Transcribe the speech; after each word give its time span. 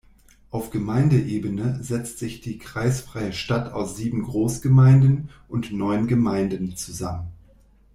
Auf 0.49 0.71
Gemeindeebene 0.71 1.83
setzt 1.83 2.17
sich 2.17 2.41
die 2.41 2.57
kreisfreie 2.57 3.33
Stadt 3.33 3.71
aus 3.71 3.97
sieben 3.97 4.23
Großgemeinden 4.23 5.29
und 5.47 5.71
neun 5.73 6.07
Gemeinden 6.07 6.75
zusammen. 6.75 7.27